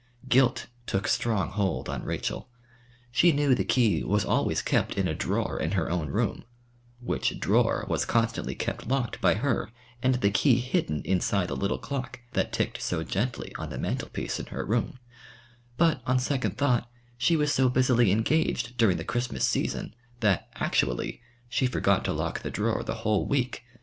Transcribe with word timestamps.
Guilt 0.27 0.65
took 0.87 1.07
strong 1.07 1.51
hold 1.51 1.87
on 1.87 2.01
Rachel. 2.01 2.49
She 3.11 3.31
knew 3.31 3.53
the 3.53 3.63
key 3.63 4.03
was 4.03 4.25
always 4.25 4.63
kept 4.63 4.95
in 4.97 5.07
a 5.07 5.13
drawer 5.13 5.59
in 5.59 5.73
her 5.73 5.91
own 5.91 6.07
room, 6.09 6.43
which 7.01 7.39
drawer 7.39 7.85
was 7.87 8.03
constantly 8.03 8.55
kept 8.55 8.87
locked 8.87 9.21
by 9.21 9.35
her 9.35 9.69
and 10.01 10.15
the 10.15 10.31
key 10.31 10.57
hidden 10.59 11.03
inside 11.05 11.49
the 11.49 11.55
little 11.55 11.77
clock 11.77 12.19
that 12.33 12.51
ticked 12.51 12.81
so 12.81 13.03
gently 13.03 13.53
on 13.59 13.69
the 13.69 13.77
mantel 13.77 14.09
piece 14.09 14.39
in 14.39 14.47
her 14.47 14.65
room; 14.65 14.97
but 15.77 16.01
on 16.07 16.17
second 16.17 16.57
thought, 16.57 16.89
she 17.15 17.35
was 17.35 17.53
so 17.53 17.69
busily 17.69 18.11
engaged 18.11 18.75
during 18.77 18.97
the 18.97 19.03
Christmas 19.03 19.45
season 19.45 19.93
that 20.21 20.49
actually 20.55 21.21
she 21.47 21.67
forgot 21.67 22.03
to 22.05 22.11
lock 22.11 22.39
the 22.41 22.49
drawer 22.49 22.81
the 22.83 22.95
whole 23.05 23.27
week. 23.27 23.65